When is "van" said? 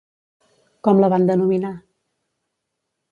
1.15-1.29